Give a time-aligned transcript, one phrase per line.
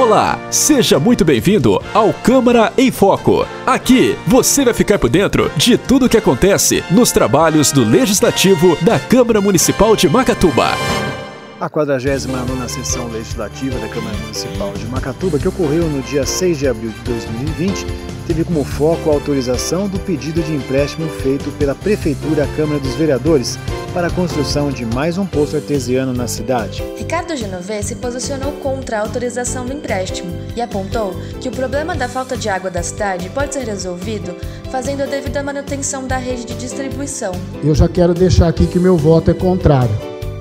[0.00, 3.46] Olá, seja muito bem-vindo ao Câmara em Foco.
[3.66, 8.78] Aqui você vai ficar por dentro de tudo o que acontece nos trabalhos do Legislativo
[8.82, 10.68] da Câmara Municipal de Macatuba.
[11.60, 16.66] A 49ª sessão legislativa da Câmara Municipal de Macatuba, que ocorreu no dia 6 de
[16.66, 17.86] abril de 2020,
[18.26, 22.94] teve como foco a autorização do pedido de empréstimo feito pela Prefeitura à Câmara dos
[22.94, 23.58] Vereadores
[23.92, 26.82] para a construção de mais um poço artesiano na cidade.
[26.96, 32.08] Ricardo Genovese se posicionou contra a autorização do empréstimo e apontou que o problema da
[32.08, 34.34] falta de água da cidade pode ser resolvido
[34.70, 37.32] fazendo a devida manutenção da rede de distribuição.
[37.64, 39.94] Eu já quero deixar aqui que meu voto é contrário.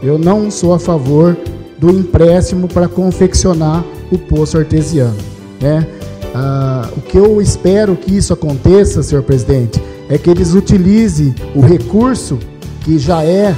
[0.04, 1.36] Eu não sou a favor
[1.80, 5.18] do empréstimo para confeccionar o poço artesiano.
[5.60, 5.88] Né?
[6.36, 11.62] Ah, o que eu espero que isso aconteça, senhor presidente, é que eles utilizem o
[11.62, 12.40] recurso
[12.84, 13.56] que já é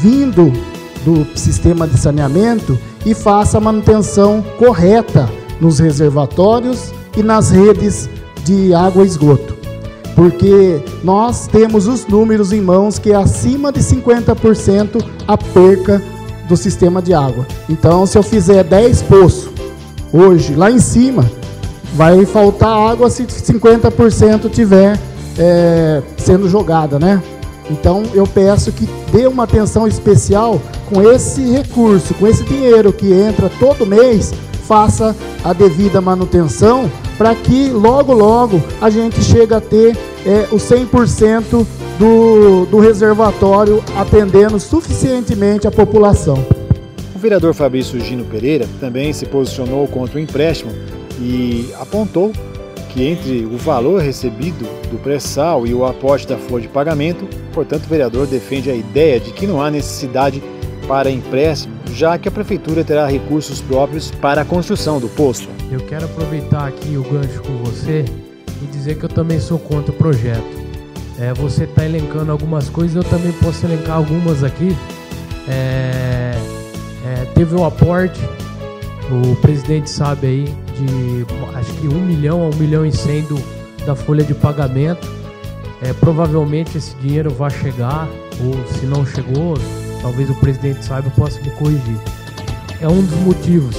[0.00, 0.52] vindo
[1.04, 5.28] do sistema de saneamento e faça a manutenção correta
[5.60, 8.08] nos reservatórios e nas redes
[8.44, 9.62] de água e esgoto
[10.14, 16.02] porque nós temos os números em mãos que é acima de 50% a perca
[16.48, 17.46] do sistema de água.
[17.68, 19.50] Então, se eu fizer 10 poços
[20.12, 21.30] hoje lá em cima,
[21.94, 24.98] vai faltar água se 50% tiver
[25.38, 27.22] é, sendo jogada, né?
[27.70, 33.12] Então, eu peço que dê uma atenção especial com esse recurso, com esse dinheiro que
[33.12, 34.32] entra todo mês,
[34.66, 39.96] faça a devida manutenção para que logo, logo a gente chegue a ter
[40.26, 41.66] é, o 100%
[41.98, 46.44] do, do reservatório atendendo suficientemente a população.
[47.14, 50.72] O vereador Fabrício Gino Pereira também se posicionou contra o empréstimo
[51.20, 52.32] e apontou
[52.92, 57.84] que entre o valor recebido do pré-sal e o aporte da folha de pagamento, portanto,
[57.86, 60.42] o vereador defende a ideia de que não há necessidade
[60.86, 65.48] para empréstimo, já que a prefeitura terá recursos próprios para a construção do poço.
[65.70, 68.04] Eu quero aproveitar aqui o gancho com você
[68.60, 70.62] e dizer que eu também sou contra o projeto.
[71.18, 74.76] É, você está elencando algumas coisas, eu também posso elencar algumas aqui.
[75.48, 76.34] É,
[77.06, 78.20] é, teve um aporte,
[79.10, 83.42] o presidente sabe aí, de acho que um milhão a um milhão e cem do,
[83.84, 85.06] da folha de pagamento.
[85.82, 88.08] É, provavelmente esse dinheiro vai chegar,
[88.40, 89.54] ou se não chegou,
[90.00, 91.98] talvez o presidente saiba, possa me corrigir.
[92.80, 93.76] É um dos motivos,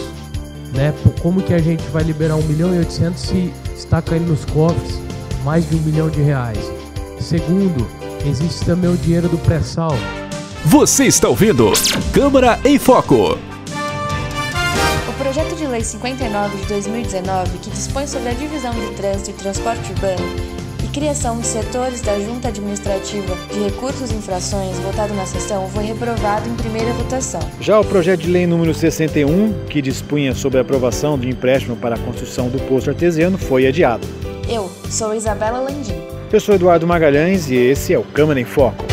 [0.74, 0.94] né?
[1.22, 5.00] Como que a gente vai liberar 1 milhão e 800 se está caindo nos cofres
[5.46, 6.60] mais de um milhão de reais?
[7.20, 7.88] Segundo,
[8.26, 9.96] existe também o dinheiro do pré-sal.
[10.66, 11.72] Você está ouvindo
[12.14, 13.53] Câmara em Foco.
[15.14, 19.34] O projeto de lei 59 de 2019, que dispõe sobre a divisão de trânsito e
[19.34, 20.64] transporte urbano
[20.94, 26.48] criação de setores da Junta Administrativa de Recursos e Infrações, votado na sessão, foi reprovado
[26.48, 27.42] em primeira votação.
[27.60, 31.96] Já o projeto de lei número 61, que dispunha sobre a aprovação de empréstimo para
[31.96, 34.08] a construção do posto artesiano, foi adiado.
[34.48, 36.00] Eu sou Isabela Landim.
[36.32, 38.93] Eu sou Eduardo Magalhães e esse é o Câmara em Foco.